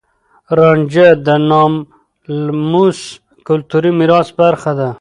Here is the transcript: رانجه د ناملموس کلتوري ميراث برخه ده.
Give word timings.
رانجه 0.57 1.07
د 1.25 1.27
ناملموس 1.49 2.99
کلتوري 3.47 3.91
ميراث 3.99 4.29
برخه 4.39 4.71
ده. 4.79 4.89